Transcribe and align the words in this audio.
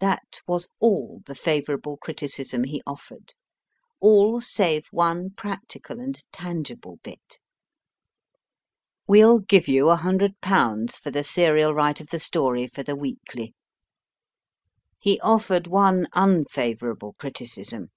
That 0.00 0.38
was 0.46 0.70
all 0.80 1.20
the 1.26 1.34
favourable 1.34 1.98
criticism 1.98 2.64
he 2.64 2.80
offered. 2.86 3.34
All 4.00 4.40
save 4.40 4.86
one 4.92 5.28
practical 5.32 6.00
and 6.00 6.18
tangible 6.32 7.00
bit. 7.04 7.38
We 9.06 9.22
ll 9.22 9.40
give 9.40 9.68
you 9.68 9.84
ioo/. 9.90 10.90
for 11.00 11.10
the 11.10 11.22
serial 11.22 11.74
right 11.74 12.00
of 12.00 12.08
the 12.08 12.18
story 12.18 12.66
for 12.66 12.82
the 12.82 12.96
Weekly: 12.96 13.52
He 14.98 15.20
offered 15.20 15.66
one 15.66 16.06
unfavour 16.14 16.92
able 16.94 17.12
criticism. 17.18 17.88